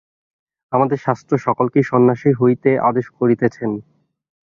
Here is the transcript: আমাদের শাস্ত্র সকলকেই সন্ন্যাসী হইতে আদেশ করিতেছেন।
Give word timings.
আমাদের 0.71 0.97
শাস্ত্র 0.97 1.33
সকলকেই 1.37 1.83
সন্ন্যাসী 1.83 2.31
হইতে 2.33 2.69
আদেশ 2.79 3.05
করিতেছেন। 3.19 3.71